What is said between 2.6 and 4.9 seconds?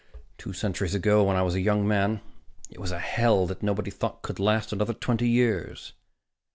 it was a hell that nobody thought could last